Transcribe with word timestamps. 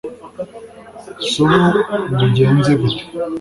subu 1.31 1.57
mbigenze 2.11 2.71
gute 2.81 3.03